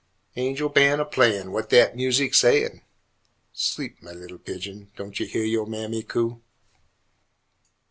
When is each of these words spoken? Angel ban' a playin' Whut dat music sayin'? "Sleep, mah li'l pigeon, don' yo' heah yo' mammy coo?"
Angel 0.35 0.67
ban' 0.67 0.99
a 0.99 1.05
playin' 1.05 1.49
Whut 1.51 1.69
dat 1.69 1.95
music 1.95 2.33
sayin'? 2.33 2.81
"Sleep, 3.53 3.97
mah 4.01 4.13
li'l 4.13 4.39
pigeon, 4.39 4.89
don' 4.95 5.11
yo' 5.15 5.27
heah 5.27 5.45
yo' 5.45 5.67
mammy 5.67 6.01
coo?" 6.01 6.41